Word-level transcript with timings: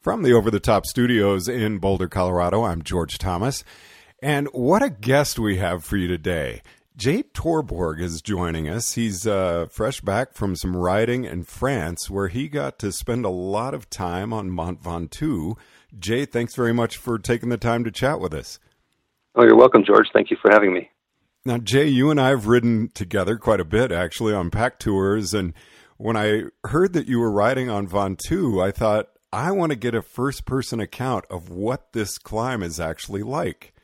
From 0.00 0.22
the 0.22 0.32
Over 0.32 0.50
the 0.50 0.60
Top 0.60 0.86
Studios 0.86 1.46
in 1.46 1.76
Boulder, 1.76 2.08
Colorado, 2.08 2.64
I'm 2.64 2.80
George 2.80 3.18
Thomas. 3.18 3.62
And 4.22 4.48
what 4.52 4.82
a 4.82 4.88
guest 4.88 5.38
we 5.38 5.58
have 5.58 5.84
for 5.84 5.98
you 5.98 6.08
today. 6.08 6.62
Jay 6.96 7.22
Torborg 7.22 8.00
is 8.00 8.22
joining 8.22 8.66
us. 8.66 8.94
He's 8.94 9.26
uh, 9.26 9.66
fresh 9.70 10.00
back 10.00 10.32
from 10.32 10.56
some 10.56 10.74
riding 10.74 11.24
in 11.26 11.44
France 11.44 12.08
where 12.08 12.28
he 12.28 12.48
got 12.48 12.78
to 12.78 12.92
spend 12.92 13.26
a 13.26 13.30
lot 13.30 13.74
of 13.74 13.90
time 13.90 14.32
on 14.32 14.50
Mont 14.50 14.82
Ventoux. 14.82 15.58
Jay, 15.98 16.24
thanks 16.24 16.54
very 16.54 16.72
much 16.72 16.96
for 16.96 17.18
taking 17.18 17.50
the 17.50 17.58
time 17.58 17.84
to 17.84 17.90
chat 17.90 18.20
with 18.20 18.32
us. 18.32 18.58
Oh, 19.34 19.42
you're 19.42 19.54
welcome, 19.54 19.84
George. 19.84 20.06
Thank 20.14 20.30
you 20.30 20.38
for 20.40 20.50
having 20.50 20.72
me. 20.72 20.90
Now, 21.44 21.58
Jay, 21.58 21.86
you 21.86 22.10
and 22.10 22.18
I 22.18 22.30
have 22.30 22.46
ridden 22.46 22.88
together 22.94 23.36
quite 23.36 23.60
a 23.60 23.66
bit, 23.66 23.92
actually, 23.92 24.32
on 24.32 24.50
pack 24.50 24.78
tours. 24.78 25.34
And 25.34 25.52
when 25.98 26.16
I 26.16 26.44
heard 26.64 26.94
that 26.94 27.06
you 27.06 27.18
were 27.18 27.30
riding 27.30 27.68
on 27.68 27.86
Ventoux, 27.86 28.64
I 28.64 28.70
thought, 28.70 29.10
I 29.32 29.52
want 29.52 29.70
to 29.70 29.76
get 29.76 29.94
a 29.94 30.02
first 30.02 30.44
person 30.44 30.80
account 30.80 31.24
of 31.30 31.48
what 31.50 31.92
this 31.92 32.18
climb 32.18 32.62
is 32.62 32.80
actually 32.80 33.22
like. 33.22 33.74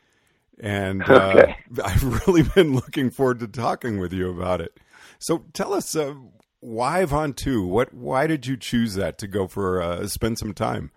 And 0.59 1.03
uh. 1.03 1.55
I've 1.85 2.27
really 2.27 2.43
been 2.43 2.75
looking 2.75 3.11
forward 3.11 3.41
to 3.41 3.49
talking 3.49 3.99
with 3.99 4.13
you 4.13 4.31
about 4.31 4.61
it. 4.61 4.79
So 5.19 5.45
tell 5.53 5.73
us 5.73 5.95
uh, 5.95 6.15
why 6.61 7.05
Ventoux? 7.05 7.67
What? 7.67 7.95
Why 7.95 8.27
did 8.27 8.47
you 8.47 8.57
choose 8.57 8.95
that 8.95 9.19
to 9.19 9.27
go 9.27 9.47
for 9.47 9.81
uh, 9.81 10.07
spend 10.09 10.39
some 10.39 10.55
time? 10.55 10.91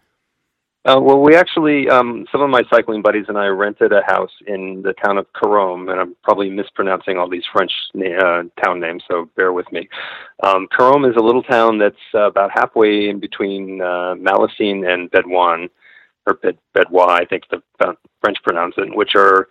Uh, 0.85 0.97
well, 0.99 1.19
we 1.19 1.35
actually, 1.35 1.89
um, 1.89 2.25
some 2.31 2.41
of 2.41 2.49
my 2.49 2.63
cycling 2.71 3.01
buddies 3.01 3.25
and 3.27 3.37
I 3.37 3.47
rented 3.47 3.91
a 3.91 4.01
house 4.07 4.31
in 4.47 4.81
the 4.81 4.93
town 4.93 5.17
of 5.17 5.27
Caromb, 5.33 5.89
and 5.91 5.99
I'm 5.99 6.15
probably 6.23 6.49
mispronouncing 6.49 7.17
all 7.17 7.29
these 7.29 7.43
French 7.51 7.71
na- 7.93 8.17
uh, 8.17 8.43
town 8.63 8.79
names, 8.79 9.03
so 9.09 9.29
bear 9.35 9.51
with 9.51 9.69
me. 9.73 9.89
Um, 10.41 10.67
Caromb 10.71 11.03
is 11.09 11.17
a 11.17 11.23
little 11.23 11.43
town 11.43 11.79
that's 11.79 11.95
uh, 12.15 12.27
about 12.27 12.51
halfway 12.53 13.09
in 13.09 13.19
between 13.19 13.81
uh, 13.81 14.15
Malaucène 14.15 14.89
and 14.89 15.11
Bédoin, 15.11 15.69
or 16.25 16.35
Bed- 16.35 16.57
Bédois, 16.75 17.09
I 17.09 17.25
think 17.25 17.43
the 17.51 17.61
uh, 17.85 17.93
French 18.21 18.37
pronounce 18.43 18.75
it, 18.77 18.95
which 18.95 19.15
are 19.15 19.49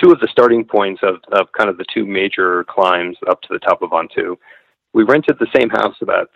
two 0.00 0.12
of 0.12 0.20
the 0.20 0.28
starting 0.30 0.64
points 0.64 1.00
of, 1.02 1.16
of 1.32 1.50
kind 1.58 1.68
of 1.68 1.76
the 1.76 1.86
two 1.92 2.06
major 2.06 2.62
climbs 2.64 3.16
up 3.28 3.42
to 3.42 3.48
the 3.50 3.58
top 3.58 3.82
of 3.82 3.90
Ventoux. 3.90 4.36
We 4.94 5.02
rented 5.02 5.38
the 5.40 5.48
same 5.54 5.70
house 5.70 5.96
about 6.00 6.30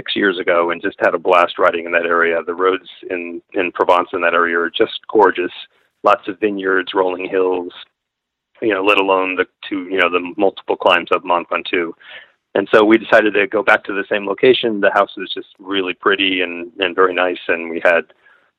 six 0.00 0.16
years 0.16 0.38
ago 0.38 0.70
and 0.70 0.80
just 0.80 0.96
had 1.00 1.14
a 1.14 1.18
blast 1.18 1.58
riding 1.58 1.84
in 1.84 1.92
that 1.92 2.06
area. 2.06 2.42
The 2.44 2.54
roads 2.54 2.88
in 3.10 3.42
in 3.52 3.70
Provence 3.72 4.08
in 4.14 4.22
that 4.22 4.34
area 4.34 4.58
are 4.58 4.70
just 4.70 5.00
gorgeous. 5.12 5.52
Lots 6.02 6.26
of 6.28 6.40
vineyards, 6.40 6.92
rolling 6.94 7.28
hills, 7.28 7.72
you 8.62 8.72
know, 8.72 8.82
let 8.82 8.98
alone 8.98 9.36
the 9.36 9.46
two, 9.68 9.84
you 9.90 9.98
know, 9.98 10.08
the 10.08 10.32
multiple 10.38 10.76
climbs 10.76 11.08
of 11.12 11.24
Mont 11.24 11.46
Ventoux. 11.50 11.92
And 12.54 12.66
so 12.72 12.82
we 12.82 12.96
decided 12.96 13.34
to 13.34 13.46
go 13.46 13.62
back 13.62 13.84
to 13.84 13.92
the 13.92 14.04
same 14.10 14.26
location. 14.26 14.80
The 14.80 14.90
house 14.94 15.10
was 15.16 15.30
just 15.32 15.48
really 15.58 15.92
pretty 15.92 16.40
and 16.40 16.72
and 16.78 16.96
very 16.96 17.14
nice, 17.14 17.40
and 17.48 17.70
we 17.70 17.80
had 17.84 18.12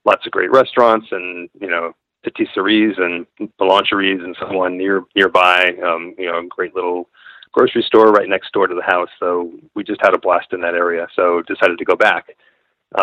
lots 0.05 0.25
of 0.25 0.31
great 0.31 0.51
restaurants 0.51 1.07
and 1.11 1.49
you 1.59 1.69
know 1.69 1.93
patisseries 2.25 3.01
and 3.01 3.25
boulangeries 3.59 4.23
and 4.23 4.37
so 4.39 4.61
on 4.61 4.77
near 4.77 5.03
nearby. 5.15 5.73
Um, 5.83 6.13
you 6.19 6.27
know, 6.27 6.41
great 6.49 6.75
little 6.75 7.09
grocery 7.51 7.83
store 7.83 8.11
right 8.11 8.29
next 8.29 8.51
door 8.53 8.67
to 8.67 8.75
the 8.75 8.81
house. 8.81 9.09
So 9.19 9.51
we 9.75 9.83
just 9.83 10.01
had 10.01 10.13
a 10.13 10.19
blast 10.19 10.53
in 10.53 10.61
that 10.61 10.73
area. 10.73 11.07
So 11.15 11.41
decided 11.41 11.77
to 11.77 11.85
go 11.85 11.95
back. 11.95 12.35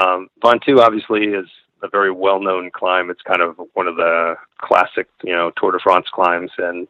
Um, 0.01 0.29
Ventoux 0.43 0.81
obviously 0.81 1.25
is 1.27 1.47
a 1.83 1.89
very 1.89 2.11
well-known 2.11 2.71
climb. 2.75 3.11
It's 3.11 3.23
kind 3.23 3.41
of 3.41 3.61
one 3.75 3.87
of 3.87 3.97
the 3.97 4.35
classic, 4.61 5.09
you 5.23 5.33
know, 5.33 5.53
Tour 5.57 5.73
de 5.73 5.79
France 5.83 6.07
climbs, 6.13 6.51
and 6.59 6.89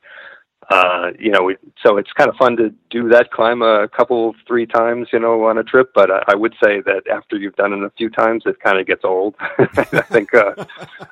uh, 0.71 1.13
you 1.19 1.31
know, 1.31 1.43
we, 1.43 1.57
so 1.83 1.97
it's 1.97 2.13
kind 2.13 2.29
of 2.29 2.37
fun 2.37 2.57
to 2.57 2.75
do 2.91 3.09
that 3.09 3.31
climb 3.31 3.63
a 3.63 3.89
couple, 3.89 4.35
three 4.47 4.67
times, 4.67 5.09
you 5.13 5.19
know, 5.19 5.45
on 5.45 5.57
a 5.57 5.63
trip. 5.63 5.91
But 5.95 6.11
I, 6.11 6.23
I 6.29 6.35
would 6.35 6.53
say 6.63 6.81
that 6.83 7.05
after 7.11 7.37
you've 7.37 7.57
done 7.57 7.73
it 7.73 7.83
a 7.83 7.93
few 7.97 8.11
times, 8.11 8.43
it 8.45 8.61
kind 8.61 8.79
of 8.79 8.87
gets 8.87 9.03
old. 9.03 9.35
I 9.59 10.03
think, 10.11 10.35
uh, 10.35 10.67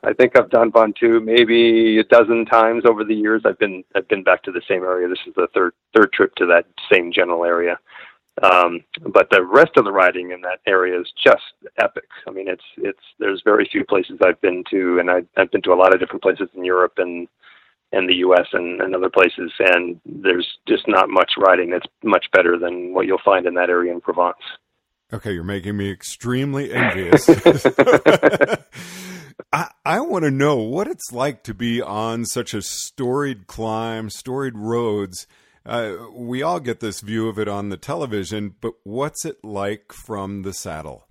I 0.04 0.12
think 0.12 0.38
I've 0.38 0.50
done 0.50 0.72
Ventoux 0.72 1.24
maybe 1.24 1.98
a 1.98 2.04
dozen 2.04 2.44
times 2.44 2.84
over 2.84 3.02
the 3.02 3.14
years. 3.14 3.42
I've 3.46 3.58
been, 3.58 3.82
I've 3.94 4.08
been 4.08 4.22
back 4.22 4.42
to 4.42 4.52
the 4.52 4.62
same 4.68 4.82
area. 4.82 5.08
This 5.08 5.20
is 5.26 5.34
the 5.36 5.48
third, 5.54 5.72
third 5.96 6.12
trip 6.12 6.34
to 6.34 6.46
that 6.46 6.66
same 6.92 7.10
general 7.10 7.44
area. 7.44 7.78
Um, 8.42 8.84
but 9.14 9.28
the 9.30 9.42
rest 9.42 9.78
of 9.78 9.86
the 9.86 9.92
riding 9.92 10.32
in 10.32 10.42
that 10.42 10.60
area 10.66 11.00
is 11.00 11.10
just 11.24 11.54
epic. 11.78 12.04
I 12.28 12.30
mean, 12.30 12.48
it's, 12.48 12.64
it's, 12.76 13.00
there's 13.18 13.40
very 13.42 13.66
few 13.72 13.86
places 13.86 14.18
I've 14.22 14.40
been 14.42 14.64
to, 14.70 14.98
and 14.98 15.10
I, 15.10 15.22
I've 15.38 15.50
been 15.50 15.62
to 15.62 15.72
a 15.72 15.74
lot 15.74 15.94
of 15.94 16.00
different 16.00 16.22
places 16.22 16.50
in 16.54 16.62
Europe 16.62 16.94
and, 16.98 17.26
and 17.92 18.08
the 18.08 18.16
U.S. 18.16 18.46
And, 18.52 18.80
and 18.80 18.94
other 18.94 19.10
places, 19.10 19.52
and 19.58 20.00
there's 20.04 20.46
just 20.68 20.84
not 20.88 21.08
much 21.08 21.32
riding 21.38 21.70
that's 21.70 21.86
much 22.02 22.26
better 22.32 22.58
than 22.58 22.94
what 22.94 23.06
you'll 23.06 23.18
find 23.24 23.46
in 23.46 23.54
that 23.54 23.70
area 23.70 23.92
in 23.92 24.00
Provence. 24.00 24.36
Okay, 25.12 25.32
you're 25.32 25.44
making 25.44 25.76
me 25.76 25.90
extremely 25.90 26.72
envious. 26.72 27.28
I, 29.52 29.70
I 29.84 30.00
want 30.00 30.24
to 30.24 30.32
know 30.32 30.56
what 30.56 30.88
it's 30.88 31.12
like 31.12 31.44
to 31.44 31.54
be 31.54 31.80
on 31.80 32.24
such 32.24 32.54
a 32.54 32.62
storied 32.62 33.46
climb, 33.46 34.10
storied 34.10 34.56
roads. 34.56 35.28
Uh, 35.64 35.94
we 36.12 36.42
all 36.42 36.58
get 36.58 36.80
this 36.80 37.00
view 37.00 37.28
of 37.28 37.38
it 37.38 37.46
on 37.46 37.68
the 37.68 37.76
television, 37.76 38.56
but 38.60 38.74
what's 38.82 39.24
it 39.24 39.44
like 39.44 39.92
from 39.92 40.42
the 40.42 40.52
saddle? 40.52 41.06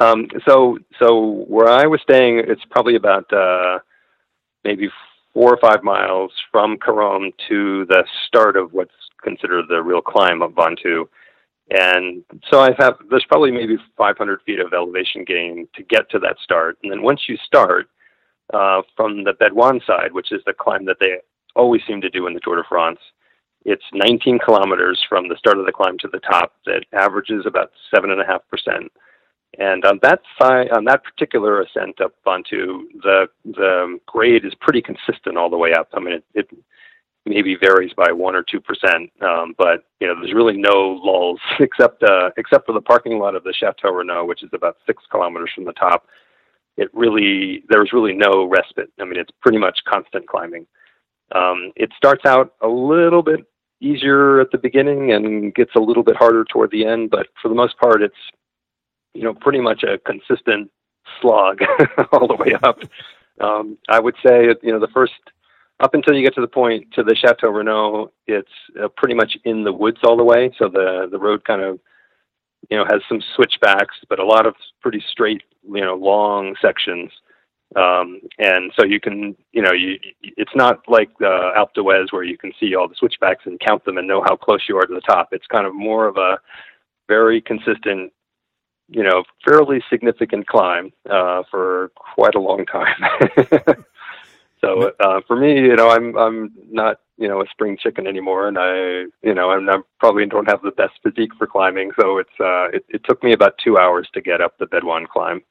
Um, 0.00 0.28
so, 0.46 0.78
so 1.00 1.44
where 1.48 1.68
I 1.68 1.86
was 1.86 2.00
staying, 2.02 2.42
it's 2.46 2.64
probably 2.70 2.96
about 2.96 3.32
uh, 3.32 3.78
maybe 4.64 4.88
four 5.34 5.52
or 5.52 5.58
five 5.60 5.82
miles 5.82 6.32
from 6.50 6.78
Caromb 6.78 7.32
to 7.48 7.84
the 7.86 8.04
start 8.26 8.56
of 8.56 8.72
what's 8.72 8.92
considered 9.22 9.66
the 9.68 9.82
real 9.82 10.00
climb 10.00 10.40
of 10.40 10.52
Ventoux. 10.52 11.04
And 11.70 12.22
so 12.50 12.60
I 12.60 12.70
have, 12.78 12.94
there's 13.10 13.24
probably 13.26 13.50
maybe 13.50 13.76
500 13.96 14.40
feet 14.46 14.60
of 14.60 14.72
elevation 14.72 15.24
gain 15.24 15.66
to 15.74 15.82
get 15.82 16.08
to 16.10 16.18
that 16.20 16.36
start. 16.42 16.78
And 16.82 16.92
then 16.92 17.02
once 17.02 17.22
you 17.28 17.36
start 17.44 17.88
uh, 18.52 18.82
from 18.96 19.24
the 19.24 19.32
Bédoin 19.32 19.84
side, 19.86 20.12
which 20.12 20.30
is 20.30 20.42
the 20.46 20.52
climb 20.52 20.84
that 20.84 20.98
they 21.00 21.16
always 21.56 21.82
seem 21.86 22.00
to 22.02 22.10
do 22.10 22.26
in 22.26 22.34
the 22.34 22.40
Tour 22.40 22.56
de 22.56 22.62
France, 22.68 23.00
it's 23.64 23.84
19 23.92 24.38
kilometers 24.44 25.02
from 25.08 25.28
the 25.28 25.36
start 25.36 25.58
of 25.58 25.64
the 25.64 25.72
climb 25.72 25.96
to 25.98 26.08
the 26.08 26.20
top 26.20 26.52
that 26.66 26.84
averages 26.92 27.44
about 27.46 27.70
7.5%. 27.94 28.40
And 28.66 28.90
on 29.60 29.98
that 30.02 30.20
side, 30.40 30.70
on 30.70 30.84
that 30.84 31.04
particular 31.04 31.60
ascent 31.60 32.00
up 32.00 32.14
onto 32.26 32.88
the 33.02 33.26
the 33.44 33.98
grade 34.06 34.44
is 34.44 34.54
pretty 34.60 34.82
consistent 34.82 35.36
all 35.36 35.50
the 35.50 35.56
way 35.56 35.72
up. 35.72 35.88
I 35.94 36.00
mean, 36.00 36.14
it, 36.14 36.24
it 36.34 36.50
maybe 37.26 37.56
varies 37.56 37.92
by 37.96 38.12
one 38.12 38.34
or 38.34 38.42
two 38.42 38.60
percent, 38.60 39.10
um, 39.22 39.54
but 39.56 39.84
you 40.00 40.06
know, 40.06 40.14
there's 40.20 40.34
really 40.34 40.56
no 40.56 41.00
lulls 41.02 41.40
except 41.60 42.02
uh, 42.02 42.30
except 42.36 42.66
for 42.66 42.72
the 42.72 42.80
parking 42.80 43.18
lot 43.18 43.34
of 43.34 43.44
the 43.44 43.52
Chateau 43.52 43.92
Renaud, 43.92 44.26
which 44.26 44.42
is 44.42 44.50
about 44.52 44.76
six 44.86 45.02
kilometers 45.10 45.50
from 45.54 45.64
the 45.64 45.72
top. 45.72 46.06
It 46.76 46.88
really 46.92 47.64
there's 47.68 47.92
really 47.92 48.14
no 48.14 48.44
respite. 48.44 48.90
I 49.00 49.04
mean, 49.04 49.18
it's 49.18 49.32
pretty 49.40 49.58
much 49.58 49.78
constant 49.86 50.26
climbing. 50.26 50.66
Um, 51.34 51.72
it 51.76 51.90
starts 51.96 52.24
out 52.26 52.54
a 52.60 52.68
little 52.68 53.22
bit 53.22 53.40
easier 53.80 54.40
at 54.40 54.50
the 54.50 54.58
beginning 54.58 55.12
and 55.12 55.54
gets 55.54 55.72
a 55.76 55.80
little 55.80 56.02
bit 56.02 56.16
harder 56.16 56.44
toward 56.44 56.70
the 56.70 56.86
end, 56.86 57.10
but 57.10 57.26
for 57.40 57.48
the 57.48 57.54
most 57.54 57.78
part, 57.78 58.02
it's 58.02 58.14
you 59.14 59.22
know, 59.22 59.34
pretty 59.34 59.60
much 59.60 59.82
a 59.82 59.98
consistent 59.98 60.70
slog 61.20 61.60
all 62.12 62.26
the 62.26 62.36
way 62.36 62.54
up. 62.62 62.78
Um, 63.40 63.78
I 63.88 64.00
would 64.00 64.14
say, 64.24 64.48
you 64.62 64.72
know, 64.72 64.80
the 64.80 64.88
first 64.92 65.12
up 65.80 65.94
until 65.94 66.14
you 66.14 66.22
get 66.22 66.34
to 66.34 66.40
the 66.40 66.46
point 66.46 66.86
to 66.94 67.02
the 67.02 67.16
Chateau 67.16 67.50
Renaud, 67.50 68.12
it's 68.26 68.48
uh, 68.82 68.88
pretty 68.96 69.14
much 69.14 69.36
in 69.44 69.64
the 69.64 69.72
woods 69.72 69.98
all 70.04 70.16
the 70.16 70.24
way. 70.24 70.52
So 70.58 70.68
the 70.68 71.08
the 71.10 71.18
road 71.18 71.44
kind 71.44 71.62
of, 71.62 71.80
you 72.70 72.76
know, 72.76 72.84
has 72.84 73.02
some 73.08 73.20
switchbacks, 73.34 73.96
but 74.08 74.18
a 74.18 74.24
lot 74.24 74.46
of 74.46 74.54
pretty 74.80 75.02
straight, 75.10 75.42
you 75.64 75.80
know, 75.80 75.94
long 75.94 76.54
sections. 76.62 77.10
Um, 77.76 78.20
and 78.38 78.70
so 78.78 78.84
you 78.84 79.00
can, 79.00 79.34
you 79.52 79.60
know, 79.60 79.72
you, 79.72 79.98
it's 80.22 80.54
not 80.54 80.82
like 80.86 81.10
the 81.18 81.50
Alpe 81.56 81.74
d'Huez 81.74 82.12
where 82.12 82.22
you 82.22 82.38
can 82.38 82.52
see 82.60 82.76
all 82.76 82.86
the 82.86 82.94
switchbacks 82.94 83.46
and 83.46 83.58
count 83.58 83.84
them 83.84 83.98
and 83.98 84.06
know 84.06 84.22
how 84.22 84.36
close 84.36 84.60
you 84.68 84.76
are 84.76 84.86
to 84.86 84.94
the 84.94 85.00
top. 85.00 85.30
It's 85.32 85.46
kind 85.48 85.66
of 85.66 85.74
more 85.74 86.06
of 86.06 86.16
a 86.16 86.38
very 87.08 87.40
consistent 87.40 88.12
you 88.88 89.02
know, 89.02 89.24
fairly 89.46 89.82
significant 89.90 90.46
climb 90.46 90.92
uh, 91.10 91.42
for 91.50 91.90
quite 91.96 92.34
a 92.34 92.40
long 92.40 92.66
time. 92.66 93.02
so 94.60 94.92
uh, 95.00 95.20
for 95.26 95.36
me, 95.36 95.54
you 95.54 95.76
know, 95.76 95.90
I'm 95.90 96.16
I'm 96.16 96.52
not 96.70 97.00
you 97.16 97.28
know 97.28 97.40
a 97.40 97.46
spring 97.50 97.78
chicken 97.80 98.06
anymore, 98.06 98.48
and 98.48 98.58
I 98.58 99.04
you 99.22 99.34
know 99.34 99.50
I'm, 99.50 99.68
I'm 99.68 99.84
probably 99.98 100.26
don't 100.26 100.48
have 100.48 100.62
the 100.62 100.72
best 100.72 100.94
physique 101.02 101.32
for 101.38 101.46
climbing. 101.46 101.92
So 101.98 102.18
it's 102.18 102.40
uh, 102.40 102.68
it, 102.72 102.84
it 102.88 103.02
took 103.04 103.22
me 103.22 103.32
about 103.32 103.58
two 103.62 103.78
hours 103.78 104.08
to 104.14 104.20
get 104.20 104.40
up 104.40 104.58
the 104.58 104.66
Bédoin 104.66 105.08
climb. 105.08 105.42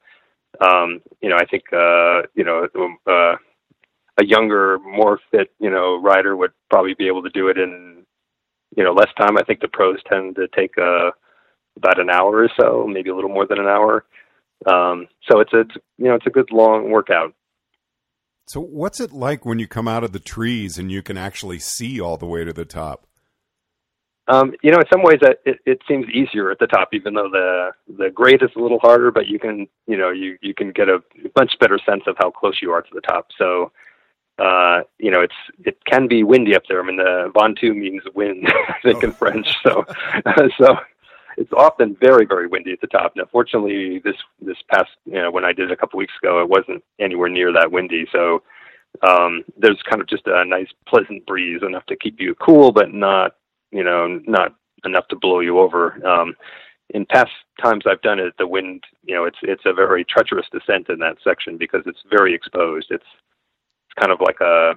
Um, 0.60 1.00
you 1.20 1.28
know, 1.28 1.36
I 1.36 1.44
think 1.46 1.64
uh, 1.72 2.22
you 2.34 2.44
know 2.44 2.68
uh, 3.06 3.36
a 4.18 4.24
younger, 4.24 4.78
more 4.78 5.18
fit 5.30 5.52
you 5.58 5.70
know 5.70 6.00
rider 6.00 6.36
would 6.36 6.52
probably 6.70 6.94
be 6.94 7.08
able 7.08 7.22
to 7.22 7.30
do 7.30 7.48
it 7.48 7.58
in 7.58 8.04
you 8.76 8.84
know 8.84 8.92
less 8.92 9.10
time. 9.18 9.36
I 9.36 9.42
think 9.42 9.60
the 9.60 9.68
pros 9.68 9.98
tend 10.08 10.36
to 10.36 10.46
take 10.48 10.76
a 10.78 11.10
about 11.76 12.00
an 12.00 12.10
hour 12.10 12.44
or 12.44 12.50
so, 12.60 12.86
maybe 12.88 13.10
a 13.10 13.14
little 13.14 13.30
more 13.30 13.46
than 13.46 13.58
an 13.58 13.66
hour. 13.66 14.04
Um, 14.66 15.08
so 15.28 15.40
it's 15.40 15.52
a, 15.52 15.60
it's 15.60 15.76
you 15.98 16.06
know 16.06 16.14
it's 16.14 16.26
a 16.26 16.30
good 16.30 16.50
long 16.50 16.90
workout. 16.90 17.34
So 18.46 18.60
what's 18.60 19.00
it 19.00 19.12
like 19.12 19.44
when 19.44 19.58
you 19.58 19.66
come 19.66 19.88
out 19.88 20.04
of 20.04 20.12
the 20.12 20.20
trees 20.20 20.78
and 20.78 20.92
you 20.92 21.02
can 21.02 21.16
actually 21.16 21.58
see 21.58 22.00
all 22.00 22.16
the 22.16 22.26
way 22.26 22.44
to 22.44 22.52
the 22.52 22.64
top? 22.64 23.06
Um, 24.26 24.54
you 24.62 24.70
know, 24.70 24.78
in 24.78 24.84
some 24.90 25.02
ways, 25.02 25.18
it, 25.22 25.58
it 25.66 25.82
seems 25.86 26.06
easier 26.08 26.50
at 26.50 26.58
the 26.58 26.66
top, 26.66 26.90
even 26.92 27.14
though 27.14 27.28
the 27.30 27.72
the 27.98 28.10
grade 28.10 28.42
is 28.42 28.50
a 28.56 28.60
little 28.60 28.78
harder. 28.78 29.10
But 29.10 29.26
you 29.26 29.38
can, 29.38 29.66
you 29.86 29.98
know, 29.98 30.10
you 30.10 30.38
you 30.40 30.54
can 30.54 30.72
get 30.72 30.88
a 30.88 31.02
much 31.36 31.54
better 31.60 31.78
sense 31.84 32.04
of 32.06 32.16
how 32.18 32.30
close 32.30 32.60
you 32.62 32.72
are 32.72 32.80
to 32.80 32.94
the 32.94 33.02
top. 33.02 33.28
So, 33.36 33.70
uh, 34.38 34.80
you 34.98 35.10
know, 35.10 35.20
it's 35.20 35.34
it 35.66 35.84
can 35.84 36.08
be 36.08 36.22
windy 36.22 36.56
up 36.56 36.62
there. 36.68 36.82
I 36.82 36.86
mean, 36.86 36.96
the 36.96 37.30
Ventoux 37.34 37.76
means 37.76 38.02
wind, 38.14 38.46
I 38.68 38.76
think, 38.82 39.04
in 39.04 39.12
French. 39.12 39.56
So, 39.62 39.84
so 40.58 40.76
it's 41.36 41.52
often 41.56 41.96
very 42.00 42.26
very 42.26 42.46
windy 42.46 42.72
at 42.72 42.80
the 42.80 42.86
top. 42.86 43.12
Now, 43.16 43.24
fortunately, 43.30 44.00
this 44.04 44.16
this 44.40 44.58
past 44.72 44.90
you 45.04 45.14
know 45.14 45.30
when 45.30 45.44
I 45.44 45.52
did 45.52 45.70
it 45.70 45.72
a 45.72 45.76
couple 45.76 45.98
weeks 45.98 46.14
ago, 46.22 46.40
it 46.40 46.48
wasn't 46.48 46.82
anywhere 47.00 47.28
near 47.28 47.52
that 47.52 47.72
windy. 47.72 48.06
So 48.12 48.42
um, 49.06 49.44
there's 49.56 49.82
kind 49.88 50.00
of 50.00 50.08
just 50.08 50.26
a 50.26 50.44
nice 50.44 50.68
pleasant 50.86 51.26
breeze, 51.26 51.62
enough 51.66 51.86
to 51.86 51.96
keep 51.96 52.20
you 52.20 52.34
cool, 52.36 52.72
but 52.72 52.92
not 52.92 53.36
you 53.70 53.84
know 53.84 54.20
not 54.26 54.54
enough 54.84 55.08
to 55.08 55.16
blow 55.16 55.40
you 55.40 55.58
over. 55.58 56.04
Um, 56.06 56.34
in 56.90 57.06
past 57.06 57.30
times 57.62 57.84
I've 57.86 58.02
done 58.02 58.18
it, 58.18 58.34
the 58.38 58.46
wind, 58.46 58.84
you 59.02 59.14
know, 59.14 59.24
it's 59.24 59.38
it's 59.42 59.64
a 59.64 59.72
very 59.72 60.04
treacherous 60.04 60.46
descent 60.52 60.88
in 60.88 60.98
that 60.98 61.16
section 61.24 61.56
because 61.56 61.82
it's 61.86 62.02
very 62.10 62.34
exposed. 62.34 62.88
It's 62.90 63.04
it's 63.04 64.00
kind 64.00 64.12
of 64.12 64.20
like 64.20 64.40
a, 64.40 64.74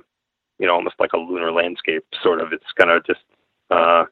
you 0.59 0.68
know, 0.68 0.74
almost 0.74 0.95
like 1.00 1.13
a 1.13 1.18
lunar 1.18 1.51
landscape 1.51 2.06
sort 2.24 2.42
of. 2.42 2.54
It's 2.54 2.71
kind 2.77 2.92
of 2.92 3.06
just 3.06 3.21
uh, 3.69 4.06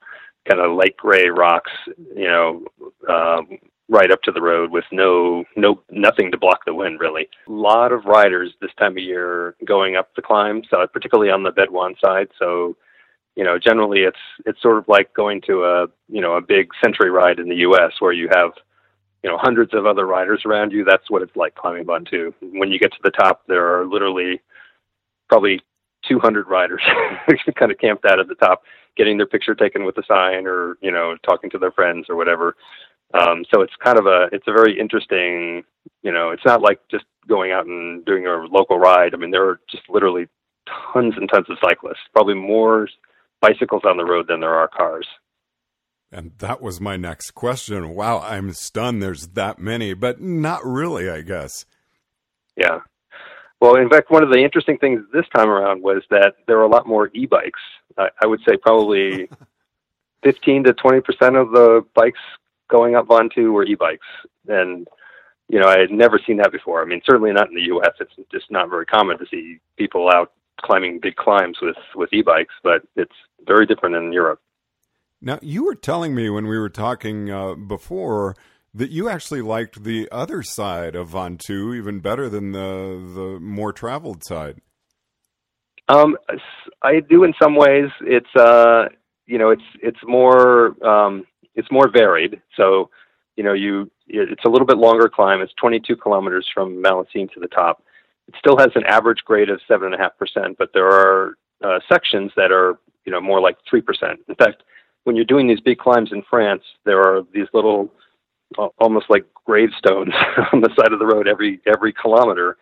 kind 0.47 0.61
of 0.61 0.75
light 0.75 0.95
gray 0.97 1.27
rocks, 1.27 1.71
you 2.15 2.27
know, 2.27 2.63
um, 3.09 3.57
right 3.87 4.11
up 4.11 4.21
to 4.23 4.31
the 4.31 4.41
road 4.41 4.71
with 4.71 4.85
no 4.91 5.43
no 5.55 5.81
nothing 5.91 6.31
to 6.31 6.37
block 6.37 6.65
the 6.65 6.73
wind 6.73 6.99
really. 6.99 7.27
A 7.47 7.51
lot 7.51 7.91
of 7.91 8.05
riders 8.05 8.53
this 8.61 8.71
time 8.79 8.93
of 8.93 9.03
year 9.03 9.55
going 9.65 9.95
up 9.95 10.09
the 10.15 10.21
climb, 10.21 10.63
so 10.69 10.85
particularly 10.91 11.31
on 11.31 11.43
the 11.43 11.51
Bédoin 11.51 11.99
side. 12.03 12.29
So, 12.39 12.75
you 13.35 13.43
know, 13.43 13.59
generally 13.59 14.01
it's 14.01 14.17
it's 14.45 14.61
sort 14.61 14.77
of 14.77 14.87
like 14.87 15.13
going 15.13 15.41
to 15.47 15.65
a 15.65 15.87
you 16.09 16.21
know 16.21 16.35
a 16.35 16.41
big 16.41 16.69
century 16.83 17.11
ride 17.11 17.39
in 17.39 17.49
the 17.49 17.57
U.S. 17.57 17.91
where 17.99 18.13
you 18.13 18.27
have 18.33 18.51
you 19.23 19.29
know 19.29 19.37
hundreds 19.37 19.73
of 19.73 19.85
other 19.85 20.05
riders 20.05 20.43
around 20.45 20.71
you. 20.71 20.83
That's 20.83 21.09
what 21.09 21.21
it's 21.21 21.35
like 21.35 21.55
climbing 21.55 21.85
Ventoux. 21.85 22.33
When 22.41 22.71
you 22.71 22.79
get 22.79 22.91
to 22.93 22.99
the 23.03 23.11
top, 23.11 23.43
there 23.47 23.79
are 23.79 23.85
literally 23.85 24.41
probably 25.29 25.61
200 26.07 26.47
riders 26.47 26.81
kind 27.55 27.71
of 27.71 27.77
camped 27.77 28.05
out 28.05 28.19
at 28.19 28.27
the 28.27 28.35
top 28.35 28.63
getting 28.95 29.17
their 29.17 29.27
picture 29.27 29.55
taken 29.55 29.85
with 29.85 29.97
a 29.97 30.03
sign 30.07 30.47
or 30.47 30.77
you 30.81 30.91
know 30.91 31.15
talking 31.25 31.49
to 31.49 31.57
their 31.57 31.71
friends 31.71 32.07
or 32.09 32.15
whatever. 32.15 32.55
Um, 33.13 33.45
so 33.53 33.61
it's 33.61 33.73
kind 33.83 33.97
of 33.97 34.05
a 34.05 34.27
it's 34.31 34.47
a 34.47 34.51
very 34.51 34.79
interesting 34.79 35.63
you 36.01 36.11
know 36.11 36.31
it's 36.31 36.45
not 36.45 36.61
like 36.61 36.79
just 36.89 37.05
going 37.27 37.51
out 37.51 37.65
and 37.65 38.05
doing 38.05 38.27
a 38.27 38.45
local 38.51 38.79
ride. 38.79 39.13
I 39.13 39.17
mean 39.17 39.31
there 39.31 39.47
are 39.47 39.59
just 39.69 39.83
literally 39.89 40.27
tons 40.93 41.13
and 41.17 41.29
tons 41.31 41.47
of 41.49 41.57
cyclists 41.63 42.09
probably 42.13 42.33
more 42.33 42.87
bicycles 43.41 43.83
on 43.85 43.97
the 43.97 44.05
road 44.05 44.27
than 44.27 44.39
there 44.39 44.55
are 44.55 44.67
cars. 44.67 45.07
And 46.11 46.31
that 46.37 46.61
was 46.61 46.79
my 46.79 46.97
next 46.97 47.31
question. 47.31 47.89
Wow 47.89 48.19
i'm 48.19 48.53
stunned 48.53 49.03
there's 49.03 49.27
that 49.29 49.59
many 49.59 49.93
but 49.93 50.21
not 50.21 50.65
really 50.65 51.09
i 51.09 51.21
guess. 51.21 51.65
Yeah 52.55 52.79
well, 53.61 53.75
in 53.75 53.89
fact, 53.89 54.11
one 54.11 54.23
of 54.23 54.29
the 54.29 54.43
interesting 54.43 54.77
things 54.77 55.01
this 55.13 55.25
time 55.35 55.49
around 55.49 55.81
was 55.81 56.03
that 56.09 56.35
there 56.47 56.57
were 56.57 56.63
a 56.63 56.69
lot 56.69 56.87
more 56.87 57.09
e-bikes. 57.13 57.59
I, 57.97 58.09
I 58.21 58.27
would 58.27 58.41
say 58.47 58.57
probably 58.57 59.29
15 60.23 60.65
to 60.65 60.73
20 60.73 61.01
percent 61.01 61.35
of 61.35 61.51
the 61.51 61.85
bikes 61.93 62.19
going 62.67 62.95
up 62.95 63.07
Ventoux 63.07 63.51
were 63.51 63.63
e-bikes, 63.63 64.07
and 64.47 64.87
you 65.47 65.59
know 65.59 65.67
I 65.67 65.79
had 65.79 65.91
never 65.91 66.19
seen 66.25 66.37
that 66.37 66.51
before. 66.51 66.81
I 66.81 66.85
mean, 66.85 67.01
certainly 67.05 67.31
not 67.31 67.49
in 67.49 67.55
the 67.55 67.63
U.S. 67.63 67.93
It's 67.99 68.13
just 68.31 68.51
not 68.51 68.69
very 68.69 68.85
common 68.85 69.17
to 69.19 69.25
see 69.29 69.59
people 69.77 70.09
out 70.09 70.33
climbing 70.61 70.99
big 70.99 71.15
climbs 71.15 71.57
with 71.61 71.77
with 71.95 72.11
e-bikes, 72.13 72.53
but 72.63 72.83
it's 72.95 73.15
very 73.45 73.65
different 73.65 73.95
in 73.95 74.11
Europe. 74.11 74.41
Now, 75.21 75.39
you 75.41 75.63
were 75.63 75.75
telling 75.75 76.13
me 76.13 76.29
when 76.29 76.47
we 76.47 76.59
were 76.59 76.69
talking 76.69 77.31
uh, 77.31 77.55
before 77.55 78.35
that 78.75 78.91
you 78.91 79.07
actually 79.09 79.41
liked 79.41 79.83
the 79.83 80.07
other 80.11 80.43
side 80.43 80.95
of 80.95 81.11
Ventoux 81.11 81.75
even 81.75 81.99
better 81.99 82.29
than 82.29 82.51
the 82.51 83.01
the 83.15 83.39
more 83.39 83.71
traveled 83.71 84.23
side. 84.25 84.61
Um, 85.87 86.17
I 86.81 86.99
do 86.99 87.23
in 87.23 87.33
some 87.41 87.55
ways. 87.55 87.89
It's 88.01 88.35
uh, 88.35 88.89
you 89.25 89.37
know, 89.37 89.49
it's 89.49 89.63
it's 89.81 89.99
more 90.05 90.75
um, 90.85 91.25
it's 91.55 91.71
more 91.71 91.89
varied. 91.89 92.41
So, 92.57 92.89
you 93.35 93.43
know, 93.43 93.53
you 93.53 93.89
it's 94.07 94.43
a 94.45 94.49
little 94.49 94.67
bit 94.67 94.77
longer 94.77 95.09
climb. 95.09 95.41
It's 95.41 95.53
22 95.53 95.95
kilometers 95.95 96.47
from 96.53 96.83
Malaucène 96.83 97.31
to 97.33 97.39
the 97.39 97.47
top. 97.47 97.83
It 98.27 98.35
still 98.37 98.57
has 98.57 98.69
an 98.75 98.83
average 98.87 99.23
grade 99.25 99.49
of 99.49 99.61
seven 99.67 99.87
and 99.87 99.95
a 99.95 99.97
half 99.97 100.17
percent, 100.17 100.57
but 100.57 100.71
there 100.73 100.87
are 100.87 101.37
uh, 101.63 101.79
sections 101.91 102.31
that 102.35 102.51
are 102.51 102.77
you 103.05 103.11
know 103.11 103.21
more 103.21 103.39
like 103.39 103.57
three 103.69 103.81
percent. 103.81 104.19
In 104.27 104.35
fact, 104.35 104.63
when 105.05 105.15
you're 105.15 105.25
doing 105.25 105.47
these 105.47 105.61
big 105.61 105.77
climbs 105.77 106.11
in 106.11 106.23
France, 106.29 106.63
there 106.83 106.99
are 106.99 107.21
these 107.33 107.47
little 107.53 107.91
almost 108.77 109.07
like 109.09 109.25
gravestones 109.45 110.13
on 110.53 110.61
the 110.61 110.73
side 110.77 110.93
of 110.93 110.99
the 110.99 111.05
road 111.05 111.27
every 111.27 111.59
every 111.65 111.93
kilometer 111.93 112.57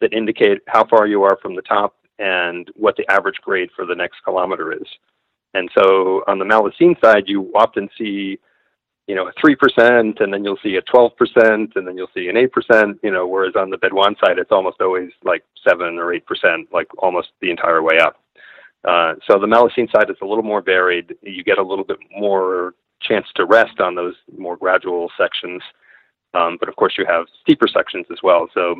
that 0.00 0.12
indicate 0.12 0.58
how 0.66 0.86
far 0.86 1.06
you 1.06 1.22
are 1.22 1.38
from 1.42 1.54
the 1.56 1.62
top 1.62 1.94
and 2.18 2.70
what 2.74 2.96
the 2.96 3.10
average 3.10 3.36
grade 3.42 3.70
for 3.74 3.86
the 3.86 3.94
next 3.94 4.16
kilometer 4.24 4.72
is. 4.72 4.86
And 5.54 5.70
so 5.76 6.22
on 6.26 6.38
the 6.38 6.44
Malaucène 6.44 7.00
side, 7.02 7.24
you 7.26 7.50
often 7.54 7.88
see, 7.96 8.38
you 9.06 9.14
know, 9.14 9.28
a 9.28 9.32
three 9.40 9.56
percent, 9.56 10.20
and 10.20 10.32
then 10.32 10.44
you'll 10.44 10.58
see 10.62 10.76
a 10.76 10.82
twelve 10.82 11.16
percent, 11.16 11.72
and 11.74 11.86
then 11.86 11.96
you'll 11.96 12.10
see 12.14 12.28
an 12.28 12.36
eight 12.36 12.52
percent. 12.52 12.98
You 13.02 13.10
know, 13.10 13.26
whereas 13.26 13.54
on 13.56 13.70
the 13.70 13.78
Bédoin 13.78 14.18
side, 14.20 14.38
it's 14.38 14.52
almost 14.52 14.80
always 14.80 15.10
like 15.24 15.44
seven 15.66 15.98
or 15.98 16.12
eight 16.12 16.26
percent, 16.26 16.68
like 16.72 16.88
almost 16.98 17.28
the 17.40 17.50
entire 17.50 17.82
way 17.82 17.98
up. 17.98 18.20
Uh, 18.86 19.14
so 19.28 19.38
the 19.38 19.46
Malaucène 19.46 19.90
side 19.90 20.10
is 20.10 20.16
a 20.22 20.26
little 20.26 20.44
more 20.44 20.62
varied. 20.62 21.14
You 21.22 21.42
get 21.42 21.58
a 21.58 21.62
little 21.62 21.84
bit 21.84 21.98
more 22.16 22.74
chance 23.00 23.26
to 23.36 23.44
rest 23.44 23.80
on 23.80 23.94
those 23.94 24.14
more 24.36 24.56
gradual 24.56 25.10
sections. 25.18 25.62
Um, 26.34 26.56
but 26.58 26.68
of 26.68 26.76
course, 26.76 26.94
you 26.98 27.06
have 27.08 27.26
steeper 27.40 27.68
sections 27.68 28.06
as 28.10 28.18
well. 28.22 28.48
So 28.52 28.76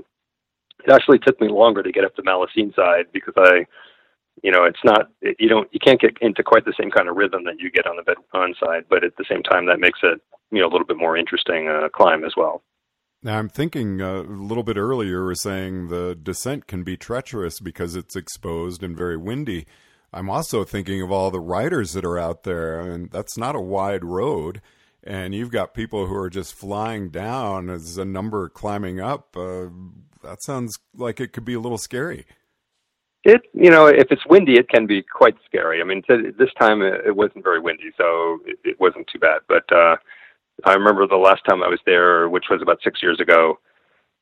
it 0.85 0.93
actually 0.93 1.19
took 1.19 1.41
me 1.41 1.49
longer 1.49 1.82
to 1.82 1.93
get 1.93 2.05
up 2.05 2.15
the 2.17 2.23
Malaucène 2.23 2.75
side 2.75 3.06
because 3.12 3.35
I, 3.37 3.67
you 4.43 4.53
know, 4.53 4.65
it's 4.65 4.85
not 4.85 5.11
it, 5.23 5.37
you 5.38 5.49
don't 5.49 5.69
you 5.73 5.81
can't 5.81 6.00
get 6.00 6.17
into 6.20 6.43
quite 6.43 6.65
the 6.65 6.75
same 6.79 6.91
kind 6.91 7.09
of 7.09 7.17
rhythm 7.17 7.44
that 7.44 7.59
you 7.59 7.70
get 7.70 7.87
on 7.87 7.97
the 7.97 8.03
Bédoin 8.03 8.53
side. 8.59 8.85
But 8.88 9.05
at 9.05 9.17
the 9.17 9.25
same 9.29 9.43
time, 9.43 9.67
that 9.67 9.81
makes 9.81 10.00
it 10.03 10.20
you 10.50 10.61
know 10.61 10.67
a 10.67 10.73
little 10.73 10.87
bit 10.87 10.99
more 10.99 11.17
interesting 11.17 11.69
uh, 11.69 11.88
climb 11.88 12.25
as 12.25 12.35
well. 12.37 12.62
Now 13.23 13.38
I'm 13.38 13.49
thinking 13.49 14.00
uh, 14.00 14.20
a 14.20 14.23
little 14.23 14.62
bit 14.62 14.76
earlier, 14.76 15.26
we 15.26 15.35
saying 15.35 15.88
the 15.88 16.15
descent 16.15 16.69
can 16.69 16.85
be 16.85 16.97
treacherous 16.97 17.59
because 17.59 17.97
it's 17.97 18.15
exposed 18.15 18.82
and 18.85 18.97
very 18.97 19.17
windy. 19.17 19.67
I'm 20.12 20.31
also 20.31 20.64
thinking 20.64 21.02
of 21.02 21.12
all 21.12 21.31
the 21.31 21.40
riders 21.40 21.93
that 21.93 22.05
are 22.05 22.19
out 22.19 22.44
there, 22.44 22.81
and 22.81 23.10
that's 23.10 23.37
not 23.37 23.55
a 23.55 23.60
wide 23.60 24.05
road. 24.05 24.60
And 25.05 25.34
you've 25.34 25.50
got 25.50 25.75
people 25.75 26.06
who 26.06 26.16
are 26.16 26.31
just 26.31 26.55
flying 26.55 27.10
down 27.10 27.70
as 27.70 27.96
a 27.99 28.05
number 28.05 28.49
climbing 28.49 29.00
up. 29.00 29.37
Uh, 29.37 29.66
that 30.22 30.43
sounds 30.43 30.78
like 30.94 31.20
it 31.20 31.32
could 31.32 31.44
be 31.44 31.55
a 31.55 31.60
little 31.60 31.79
scary. 31.79 32.27
It, 33.24 33.43
you 33.53 33.70
know, 33.70 33.86
if 33.86 34.08
it's 34.10 34.27
windy, 34.27 34.55
it 34.55 34.69
can 34.69 34.86
be 34.86 35.03
quite 35.03 35.36
scary. 35.44 35.81
I 35.81 35.84
mean, 35.84 36.03
t- 36.03 36.31
this 36.38 36.50
time 36.58 36.82
it 36.82 37.15
wasn't 37.15 37.44
very 37.44 37.60
windy, 37.60 37.91
so 37.96 38.38
it, 38.46 38.58
it 38.65 38.81
wasn't 38.81 39.08
too 39.12 39.19
bad. 39.19 39.41
But 39.48 39.70
uh, 39.72 39.96
I 40.65 40.72
remember 40.72 41.06
the 41.06 41.17
last 41.17 41.43
time 41.48 41.62
I 41.62 41.69
was 41.69 41.81
there, 41.84 42.29
which 42.29 42.46
was 42.50 42.62
about 42.62 42.79
six 42.82 43.03
years 43.03 43.20
ago, 43.20 43.58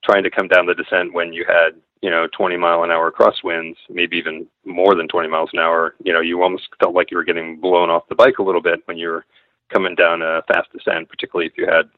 trying 0.05 0.23
to 0.23 0.31
come 0.31 0.49
down 0.49 0.67
the 0.67 0.75
descent 0.75 1.13
when 1.13 1.33
you 1.33 1.45
had 1.47 1.81
you 2.03 2.11
know 2.11 2.27
20 2.37 2.57
mile 2.57 2.85
an 2.85 2.91
hour 2.91 3.11
crosswinds, 3.11 3.77
maybe 3.91 4.17
even 4.17 4.47
more 4.65 4.95
than 4.95 5.09
20 5.09 5.29
miles 5.29 5.51
an 5.53 5.61
hour. 5.61 5.95
You 6.05 6.13
know, 6.13 6.21
you 6.21 6.43
almost 6.43 6.69
felt 6.81 6.95
like 6.95 7.11
you 7.11 7.17
were 7.17 7.25
getting 7.25 7.61
blown 7.61 7.91
off 7.91 8.09
the 8.09 8.15
bike 8.15 8.39
a 8.39 8.43
little 8.43 8.63
bit 8.63 8.81
when 8.87 8.97
you 8.97 9.09
were 9.09 9.25
coming 9.73 9.95
down 9.95 10.23
a 10.23 10.43
fast 10.47 10.69
descent, 10.73 11.09
particularly 11.09 11.47
if 11.47 11.57
you 11.57 11.67
had 11.67 11.91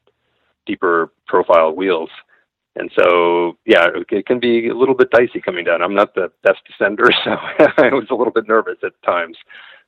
deeper 0.67 1.13
profile 1.27 1.73
wheels. 1.73 2.11
And 2.77 2.91
so, 2.97 3.57
yeah, 3.67 3.89
it 4.11 4.27
can 4.27 4.39
be 4.39 4.69
a 4.69 4.75
little 4.75 4.95
bit 4.95 5.11
dicey 5.11 5.41
coming 5.41 5.65
down. 5.65 5.83
I'm 5.83 5.95
not 5.95 6.15
the 6.15 6.31
best 6.45 6.61
descender, 6.71 7.09
so 7.25 7.33
I 7.83 7.93
was 7.93 8.07
a 8.11 8.15
little 8.15 8.33
bit 8.33 8.47
nervous 8.47 8.79
at 8.85 8.93
times. 9.05 9.37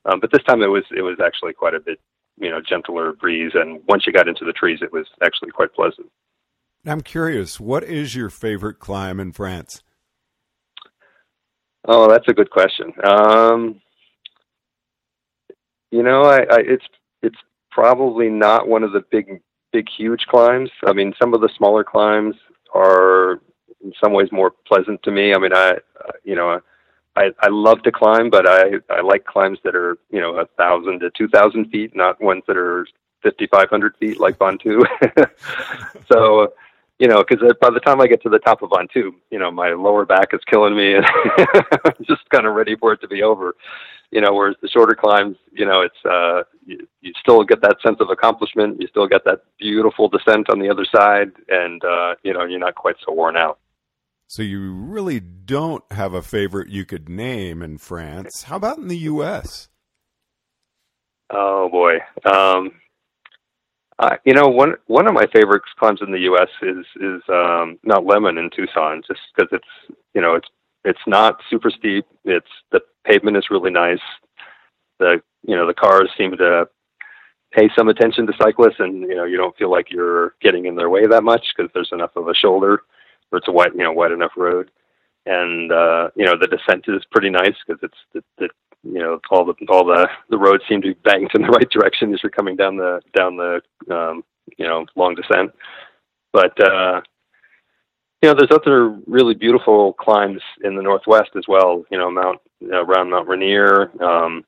Um, 0.06 0.18
but 0.18 0.32
this 0.32 0.42
time 0.42 0.62
it 0.62 0.66
was 0.66 0.84
it 0.96 1.02
was 1.02 1.18
actually 1.24 1.52
quite 1.52 1.74
a 1.74 1.80
bit, 1.80 2.00
you 2.38 2.50
know, 2.50 2.60
gentler 2.60 3.12
breeze. 3.12 3.52
And 3.54 3.80
once 3.86 4.06
you 4.06 4.12
got 4.12 4.28
into 4.28 4.44
the 4.44 4.52
trees, 4.52 4.80
it 4.82 4.92
was 4.92 5.06
actually 5.22 5.50
quite 5.50 5.72
pleasant. 5.72 6.10
I'm 6.86 7.02
curious, 7.02 7.60
what 7.60 7.84
is 7.84 8.14
your 8.14 8.30
favorite 8.30 8.78
climb 8.78 9.20
in 9.20 9.32
France? 9.32 9.82
Oh, 11.86 12.08
that's 12.08 12.28
a 12.28 12.32
good 12.32 12.50
question. 12.50 12.92
Um, 13.04 13.80
you 15.90 16.02
know, 16.02 16.22
I, 16.22 16.38
I, 16.38 16.58
it's 16.60 16.84
it's 17.22 17.38
probably 17.70 18.28
not 18.28 18.68
one 18.68 18.82
of 18.82 18.92
the 18.92 19.04
big, 19.10 19.40
big, 19.72 19.88
huge 19.88 20.26
climbs. 20.26 20.70
I 20.86 20.92
mean, 20.92 21.14
some 21.20 21.34
of 21.34 21.40
the 21.40 21.50
smaller 21.56 21.84
climbs 21.84 22.34
are 22.74 23.40
in 23.82 23.92
some 24.02 24.12
ways 24.12 24.28
more 24.30 24.52
pleasant 24.66 25.02
to 25.02 25.10
me. 25.10 25.34
I 25.34 25.38
mean, 25.38 25.52
I, 25.54 25.78
you 26.24 26.34
know, 26.34 26.60
I, 27.16 27.30
I 27.40 27.48
love 27.48 27.82
to 27.82 27.92
climb, 27.92 28.30
but 28.30 28.46
I, 28.46 28.74
I 28.88 29.00
like 29.00 29.24
climbs 29.24 29.58
that 29.64 29.74
are, 29.74 29.98
you 30.10 30.20
know, 30.20 30.38
a 30.38 30.46
thousand 30.58 31.00
to 31.00 31.10
two 31.10 31.28
thousand 31.28 31.66
feet, 31.70 31.94
not 31.94 32.20
ones 32.22 32.42
that 32.46 32.56
are 32.56 32.86
fifty 33.22 33.46
five 33.46 33.68
hundred 33.68 33.96
feet 33.98 34.20
like 34.20 34.38
Ventoux. 34.38 34.84
so, 36.12 36.52
you 37.00 37.08
know, 37.08 37.24
because 37.26 37.42
by 37.62 37.70
the 37.70 37.80
time 37.80 37.98
I 38.00 38.06
get 38.06 38.22
to 38.24 38.28
the 38.28 38.38
top 38.38 38.60
of 38.60 38.70
Ventoux, 38.70 39.10
you 39.30 39.38
know, 39.38 39.50
my 39.50 39.70
lower 39.70 40.04
back 40.04 40.34
is 40.34 40.40
killing 40.46 40.76
me, 40.76 40.94
and 40.94 41.06
I'm 41.84 42.04
just 42.04 42.28
kind 42.28 42.46
of 42.46 42.54
ready 42.54 42.76
for 42.76 42.92
it 42.92 43.00
to 43.00 43.08
be 43.08 43.22
over. 43.22 43.56
You 44.10 44.20
know, 44.20 44.34
whereas 44.34 44.56
the 44.60 44.68
shorter 44.68 44.94
climbs, 44.94 45.36
you 45.50 45.64
know, 45.64 45.80
it's 45.80 46.04
uh, 46.04 46.42
you, 46.66 46.86
you 47.00 47.12
still 47.18 47.42
get 47.42 47.62
that 47.62 47.78
sense 47.82 47.96
of 48.00 48.10
accomplishment. 48.10 48.82
You 48.82 48.86
still 48.88 49.06
get 49.06 49.24
that 49.24 49.44
beautiful 49.58 50.10
descent 50.10 50.50
on 50.50 50.58
the 50.58 50.68
other 50.68 50.84
side, 50.84 51.32
and 51.48 51.82
uh, 51.82 52.16
you 52.22 52.34
know, 52.34 52.44
you're 52.44 52.58
not 52.60 52.74
quite 52.74 52.96
so 53.04 53.14
worn 53.14 53.36
out. 53.36 53.58
So 54.26 54.42
you 54.42 54.70
really 54.70 55.20
don't 55.20 55.90
have 55.92 56.12
a 56.12 56.22
favorite 56.22 56.68
you 56.68 56.84
could 56.84 57.08
name 57.08 57.62
in 57.62 57.78
France. 57.78 58.42
How 58.42 58.56
about 58.56 58.76
in 58.76 58.88
the 58.88 58.98
U.S.? 58.98 59.70
Oh 61.30 61.70
boy, 61.70 61.94
um, 62.30 62.72
uh, 64.00 64.16
you 64.24 64.32
know, 64.32 64.48
one 64.48 64.74
one 64.86 65.06
of 65.06 65.12
my 65.12 65.26
favorite 65.32 65.62
climbs 65.78 66.00
in 66.00 66.10
the 66.10 66.20
U.S. 66.20 66.48
is 66.62 66.86
is 66.96 67.22
um, 67.28 67.78
Mount 67.84 68.06
Lemmon 68.06 68.38
in 68.38 68.48
Tucson, 68.50 69.02
just 69.06 69.20
because 69.34 69.50
it's 69.52 69.98
you 70.14 70.22
know 70.22 70.34
it's 70.34 70.48
it's 70.84 71.06
not 71.06 71.38
super 71.50 71.70
steep. 71.70 72.06
It's 72.24 72.48
the 72.72 72.80
pavement 73.04 73.36
is 73.36 73.50
really 73.50 73.70
nice. 73.70 74.00
The 74.98 75.20
you 75.46 75.54
know 75.54 75.66
the 75.66 75.74
cars 75.74 76.08
seem 76.16 76.34
to 76.38 76.66
pay 77.52 77.68
some 77.76 77.88
attention 77.88 78.26
to 78.26 78.32
cyclists, 78.40 78.78
and 78.78 79.02
you 79.02 79.14
know 79.14 79.24
you 79.24 79.36
don't 79.36 79.56
feel 79.58 79.70
like 79.70 79.90
you're 79.90 80.34
getting 80.40 80.64
in 80.64 80.76
their 80.76 80.88
way 80.88 81.06
that 81.06 81.22
much 81.22 81.44
because 81.54 81.70
there's 81.74 81.90
enough 81.92 82.16
of 82.16 82.26
a 82.26 82.34
shoulder, 82.34 82.82
or 83.30 83.38
it's 83.38 83.48
a 83.48 83.52
wide 83.52 83.72
you 83.74 83.82
know 83.84 83.92
wide 83.92 84.12
enough 84.12 84.32
road, 84.34 84.70
and 85.26 85.70
uh, 85.70 86.08
you 86.16 86.24
know 86.24 86.38
the 86.40 86.46
descent 86.46 86.86
is 86.88 87.04
pretty 87.12 87.28
nice 87.28 87.54
because 87.66 87.82
it's 87.82 87.98
the, 88.14 88.24
the 88.38 88.48
you 88.82 88.98
know 88.98 89.20
all 89.30 89.44
the 89.44 89.54
all 89.68 89.84
the 89.84 90.08
the 90.30 90.38
roads 90.38 90.62
seem 90.68 90.80
to 90.82 90.88
be 90.88 91.00
banked 91.04 91.34
in 91.34 91.42
the 91.42 91.48
right 91.58 91.70
direction 91.70 92.12
as 92.14 92.22
you're 92.22 92.30
coming 92.30 92.56
down 92.56 92.76
the 92.76 93.00
down 93.16 93.36
the 93.36 93.60
um, 93.94 94.24
you 94.56 94.66
know 94.66 94.86
long 94.96 95.14
descent. 95.14 95.52
But 96.32 96.58
uh, 96.62 97.00
you 98.22 98.28
know, 98.28 98.34
there's 98.34 98.50
other 98.52 98.90
really 99.06 99.34
beautiful 99.34 99.94
climbs 99.94 100.42
in 100.62 100.76
the 100.76 100.82
northwest 100.82 101.30
as 101.36 101.44
well. 101.48 101.84
You 101.90 101.98
know, 101.98 102.10
Mount 102.10 102.40
around 102.72 103.10
Mount 103.10 103.28
Rainier. 103.28 103.90
Um, 104.02 104.44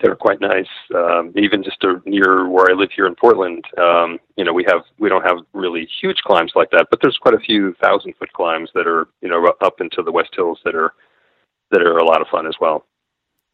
they're 0.00 0.16
quite 0.16 0.40
nice. 0.40 0.68
Um, 0.94 1.32
even 1.36 1.62
just 1.62 1.80
to, 1.80 2.02
near 2.04 2.48
where 2.48 2.70
I 2.70 2.74
live 2.74 2.90
here 2.94 3.06
in 3.06 3.14
Portland, 3.14 3.64
um, 3.78 4.18
you 4.36 4.44
know, 4.44 4.52
we 4.52 4.64
have 4.68 4.82
we 4.98 5.08
don't 5.08 5.24
have 5.24 5.38
really 5.52 5.88
huge 6.00 6.18
climbs 6.18 6.52
like 6.54 6.70
that, 6.72 6.88
but 6.90 7.00
there's 7.00 7.16
quite 7.16 7.34
a 7.34 7.40
few 7.40 7.74
thousand 7.82 8.14
foot 8.18 8.32
climbs 8.32 8.70
that 8.74 8.86
are 8.86 9.08
you 9.22 9.28
know 9.28 9.44
up 9.60 9.80
into 9.80 10.02
the 10.02 10.12
West 10.12 10.30
Hills 10.34 10.58
that 10.64 10.74
are 10.74 10.92
that 11.70 11.82
are 11.82 11.98
a 11.98 12.04
lot 12.04 12.20
of 12.20 12.28
fun 12.28 12.46
as 12.46 12.56
well. 12.60 12.84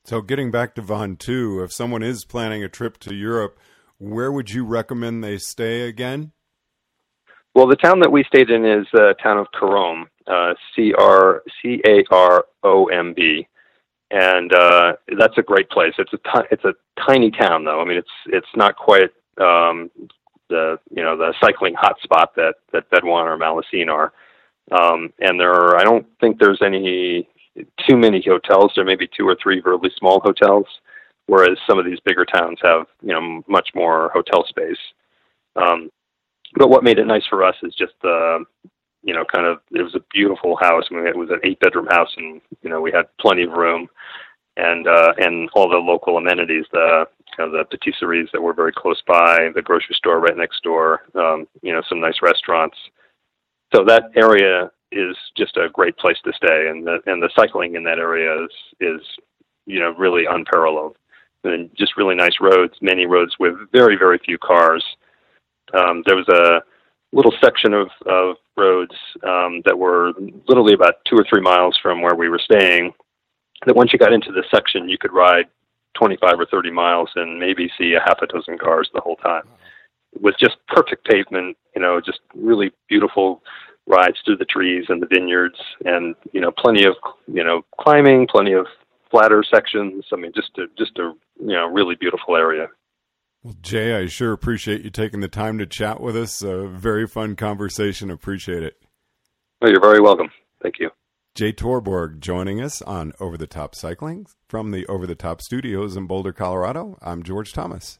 So, 0.06 0.20
getting 0.20 0.52
back 0.52 0.76
to 0.76 0.82
Ventoux, 0.82 1.64
if 1.64 1.72
someone 1.72 2.04
is 2.04 2.24
planning 2.24 2.62
a 2.62 2.68
trip 2.68 2.96
to 2.98 3.12
Europe, 3.12 3.58
where 3.98 4.30
would 4.30 4.52
you 4.52 4.64
recommend 4.64 5.24
they 5.24 5.36
stay 5.36 5.88
again? 5.88 6.30
Well, 7.56 7.66
the 7.66 7.74
town 7.74 7.98
that 8.00 8.12
we 8.12 8.22
stayed 8.22 8.48
in 8.48 8.64
is 8.64 8.86
the 8.92 9.16
town 9.20 9.36
of 9.36 9.48
Caromb, 9.52 10.04
uh, 10.28 10.54
C 10.76 10.94
R 10.96 11.42
C 11.60 11.82
A 11.84 12.04
R 12.12 12.44
O 12.62 12.84
M 12.86 13.14
B, 13.14 13.48
and 14.12 14.54
uh, 14.54 14.92
that's 15.18 15.38
a 15.38 15.42
great 15.42 15.68
place. 15.70 15.94
It's 15.98 16.12
a 16.12 16.18
t- 16.18 16.46
it's 16.52 16.64
a 16.64 16.74
tiny 17.04 17.32
town, 17.32 17.64
though. 17.64 17.80
I 17.80 17.84
mean, 17.84 17.98
it's 17.98 18.08
it's 18.26 18.46
not 18.54 18.76
quite 18.76 19.10
um, 19.40 19.90
the 20.48 20.78
you 20.94 21.02
know 21.02 21.16
the 21.16 21.34
cycling 21.40 21.74
hotspot 21.74 22.26
that 22.36 22.54
that 22.72 22.88
Bédoin 22.90 23.24
or 23.24 23.36
Malaucène 23.36 23.90
are. 23.90 24.12
Um, 24.70 25.12
and 25.20 25.38
there 25.38 25.52
are, 25.52 25.78
I 25.78 25.84
don't 25.84 26.06
think 26.20 26.38
there's 26.38 26.60
any 26.60 27.28
too 27.88 27.96
many 27.96 28.22
hotels. 28.26 28.72
There 28.74 28.84
may 28.84 28.96
be 28.96 29.08
two 29.16 29.26
or 29.28 29.36
three 29.42 29.60
really 29.64 29.90
small 29.96 30.20
hotels, 30.20 30.66
whereas 31.26 31.58
some 31.68 31.78
of 31.78 31.84
these 31.84 32.00
bigger 32.04 32.24
towns 32.24 32.58
have 32.62 32.86
you 33.02 33.12
know 33.12 33.42
much 33.48 33.70
more 33.74 34.10
hotel 34.12 34.44
space. 34.48 34.78
Um, 35.56 35.90
but 36.54 36.68
what 36.68 36.84
made 36.84 36.98
it 36.98 37.06
nice 37.06 37.26
for 37.28 37.42
us 37.42 37.56
is 37.62 37.74
just 37.74 37.94
the 38.02 38.44
you 39.02 39.14
know 39.14 39.24
kind 39.24 39.46
of 39.46 39.58
it 39.72 39.82
was 39.82 39.94
a 39.94 40.04
beautiful 40.12 40.56
house. 40.60 40.84
I 40.90 40.94
mean, 40.94 41.06
it 41.06 41.16
was 41.16 41.30
an 41.30 41.40
eight 41.44 41.60
bedroom 41.60 41.86
house, 41.90 42.12
and 42.16 42.40
you 42.62 42.70
know 42.70 42.80
we 42.80 42.92
had 42.92 43.06
plenty 43.20 43.44
of 43.44 43.52
room, 43.52 43.88
and 44.56 44.86
uh, 44.86 45.12
and 45.18 45.48
all 45.54 45.68
the 45.68 45.76
local 45.76 46.18
amenities, 46.18 46.64
the 46.72 47.06
you 47.38 47.46
know, 47.46 47.52
the 47.52 47.76
patisseries 47.76 48.30
that 48.32 48.40
were 48.40 48.54
very 48.54 48.72
close 48.72 49.02
by, 49.06 49.48
the 49.54 49.62
grocery 49.62 49.94
store 49.94 50.20
right 50.20 50.36
next 50.36 50.62
door, 50.62 51.02
um, 51.14 51.46
you 51.62 51.72
know 51.72 51.82
some 51.88 52.00
nice 52.00 52.20
restaurants. 52.22 52.76
So 53.74 53.84
that 53.84 54.10
area 54.14 54.70
is 54.96 55.16
just 55.36 55.56
a 55.56 55.68
great 55.68 55.96
place 55.96 56.18
to 56.24 56.32
stay, 56.32 56.68
and 56.68 56.86
the 56.86 56.98
and 57.06 57.22
the 57.22 57.30
cycling 57.36 57.74
in 57.74 57.84
that 57.84 57.98
area 57.98 58.44
is 58.44 58.50
is 58.80 59.00
you 59.66 59.80
know 59.80 59.94
really 59.96 60.24
unparalleled, 60.28 60.96
and 61.44 61.70
just 61.76 61.96
really 61.96 62.14
nice 62.14 62.40
roads, 62.40 62.74
many 62.80 63.06
roads 63.06 63.34
with 63.38 63.54
very 63.72 63.96
very 63.96 64.18
few 64.18 64.38
cars. 64.38 64.84
Um, 65.74 66.02
there 66.06 66.16
was 66.16 66.28
a 66.28 66.60
little 67.12 67.32
section 67.42 67.72
of 67.72 67.88
of 68.06 68.36
roads 68.56 68.94
um, 69.22 69.62
that 69.64 69.78
were 69.78 70.12
literally 70.48 70.74
about 70.74 71.04
two 71.04 71.16
or 71.16 71.24
three 71.28 71.42
miles 71.42 71.78
from 71.82 72.02
where 72.02 72.14
we 72.14 72.28
were 72.28 72.40
staying. 72.40 72.92
That 73.64 73.76
once 73.76 73.92
you 73.92 73.98
got 73.98 74.12
into 74.12 74.32
the 74.32 74.44
section, 74.50 74.88
you 74.88 74.98
could 74.98 75.12
ride 75.12 75.46
25 75.96 76.40
or 76.40 76.46
30 76.46 76.70
miles 76.70 77.10
and 77.16 77.38
maybe 77.38 77.70
see 77.78 77.94
a 77.94 78.00
half 78.00 78.20
a 78.22 78.26
dozen 78.26 78.58
cars 78.58 78.90
the 78.94 79.00
whole 79.00 79.16
time. 79.16 79.44
With 80.20 80.34
just 80.38 80.56
perfect 80.68 81.06
pavement, 81.06 81.56
you 81.74 81.82
know, 81.82 82.00
just 82.00 82.20
really 82.34 82.72
beautiful 82.88 83.42
rides 83.86 84.16
through 84.24 84.36
the 84.36 84.44
trees 84.44 84.86
and 84.88 85.00
the 85.00 85.06
vineyards, 85.06 85.58
and 85.84 86.14
you 86.32 86.40
know, 86.40 86.50
plenty 86.56 86.84
of 86.84 86.94
you 87.26 87.44
know 87.44 87.62
climbing, 87.80 88.26
plenty 88.30 88.52
of 88.52 88.66
flatter 89.10 89.44
sections. 89.52 90.04
I 90.12 90.16
mean, 90.16 90.32
just 90.34 90.50
a 90.58 90.66
just 90.78 90.98
a 90.98 91.12
you 91.40 91.52
know 91.52 91.66
really 91.66 91.94
beautiful 91.94 92.36
area. 92.36 92.66
Well, 93.42 93.54
Jay, 93.62 93.94
I 93.94 94.06
sure 94.06 94.32
appreciate 94.32 94.82
you 94.82 94.90
taking 94.90 95.20
the 95.20 95.28
time 95.28 95.58
to 95.58 95.66
chat 95.66 96.00
with 96.00 96.16
us. 96.16 96.42
A 96.42 96.66
very 96.66 97.06
fun 97.06 97.36
conversation. 97.36 98.10
Appreciate 98.10 98.62
it. 98.62 98.74
Well, 99.60 99.70
you're 99.70 99.80
very 99.80 100.00
welcome. 100.00 100.30
Thank 100.62 100.80
you. 100.80 100.90
Jay 101.36 101.52
Torborg 101.52 102.18
joining 102.20 102.62
us 102.62 102.80
on 102.82 103.12
Over 103.20 103.36
the 103.36 103.46
Top 103.46 103.74
Cycling 103.74 104.26
from 104.48 104.70
the 104.70 104.86
Over 104.86 105.06
the 105.06 105.14
Top 105.14 105.42
Studios 105.42 105.96
in 105.96 106.06
Boulder, 106.06 106.32
Colorado. 106.32 106.98
I'm 107.02 107.22
George 107.22 107.52
Thomas. 107.52 107.98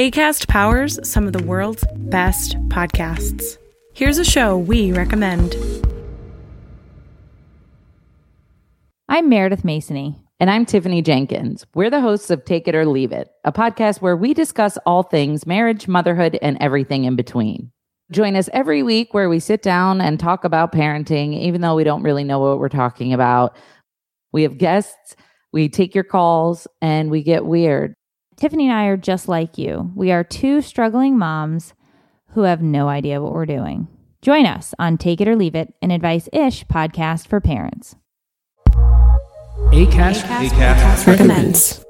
ACAST 0.00 0.48
powers 0.48 0.98
some 1.06 1.26
of 1.26 1.34
the 1.34 1.42
world's 1.42 1.84
best 1.94 2.56
podcasts. 2.70 3.58
Here's 3.92 4.16
a 4.16 4.24
show 4.24 4.56
we 4.56 4.92
recommend. 4.92 5.54
I'm 9.10 9.28
Meredith 9.28 9.62
Masony. 9.62 10.18
And 10.40 10.48
I'm 10.48 10.64
Tiffany 10.64 11.02
Jenkins. 11.02 11.66
We're 11.74 11.90
the 11.90 12.00
hosts 12.00 12.30
of 12.30 12.46
Take 12.46 12.66
It 12.66 12.74
or 12.74 12.86
Leave 12.86 13.12
It, 13.12 13.28
a 13.44 13.52
podcast 13.52 14.00
where 14.00 14.16
we 14.16 14.32
discuss 14.32 14.78
all 14.86 15.02
things 15.02 15.46
marriage, 15.46 15.86
motherhood, 15.86 16.38
and 16.40 16.56
everything 16.62 17.04
in 17.04 17.14
between. 17.14 17.70
Join 18.10 18.36
us 18.36 18.48
every 18.54 18.82
week 18.82 19.12
where 19.12 19.28
we 19.28 19.38
sit 19.38 19.60
down 19.60 20.00
and 20.00 20.18
talk 20.18 20.44
about 20.44 20.72
parenting, 20.72 21.38
even 21.38 21.60
though 21.60 21.76
we 21.76 21.84
don't 21.84 22.04
really 22.04 22.24
know 22.24 22.38
what 22.38 22.58
we're 22.58 22.70
talking 22.70 23.12
about. 23.12 23.54
We 24.32 24.44
have 24.44 24.56
guests, 24.56 25.14
we 25.52 25.68
take 25.68 25.94
your 25.94 26.04
calls, 26.04 26.66
and 26.80 27.10
we 27.10 27.22
get 27.22 27.44
weird. 27.44 27.96
Tiffany 28.40 28.68
and 28.68 28.74
I 28.74 28.86
are 28.86 28.96
just 28.96 29.28
like 29.28 29.58
you. 29.58 29.92
We 29.94 30.12
are 30.12 30.24
two 30.24 30.62
struggling 30.62 31.18
moms 31.18 31.74
who 32.28 32.44
have 32.44 32.62
no 32.62 32.88
idea 32.88 33.20
what 33.20 33.34
we're 33.34 33.44
doing. 33.44 33.86
Join 34.22 34.46
us 34.46 34.74
on 34.78 34.96
Take 34.96 35.20
It 35.20 35.28
or 35.28 35.36
Leave 35.36 35.54
It, 35.54 35.74
an 35.82 35.90
advice 35.90 36.26
ish 36.32 36.64
podcast 36.64 37.26
for 37.26 37.38
parents. 37.38 37.96
ACAST, 39.72 40.22
ACAST, 40.22 40.48
ACAST 40.48 41.06
recommends. 41.06 41.84